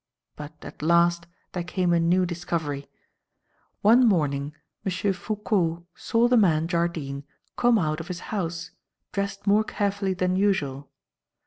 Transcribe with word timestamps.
But, 0.35 0.55
at 0.65 0.81
last, 0.81 1.27
there 1.51 1.61
came 1.63 1.93
a 1.93 1.99
new 1.99 2.25
discovery. 2.25 2.87
"One 3.83 4.03
morning 4.07 4.55
M. 4.83 5.13
Foucault 5.13 5.85
saw 5.93 6.27
the 6.27 6.37
man, 6.37 6.67
Jardine, 6.67 7.23
come 7.55 7.77
out 7.77 7.99
of 7.99 8.07
his 8.07 8.21
house, 8.33 8.71
dressed 9.11 9.45
more 9.45 9.63
carefully 9.63 10.15
than 10.15 10.35
usual. 10.35 10.89